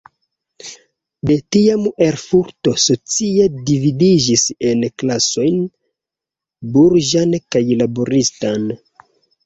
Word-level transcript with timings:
De 1.29 1.35
tiam 1.55 1.85
Erfurto 2.05 2.73
socie 2.85 3.47
dividiĝis 3.69 4.49
en 4.73 4.83
klasojn 5.03 5.63
burĝan 6.79 7.41
kaj 7.55 7.67
laboristan. 7.85 8.73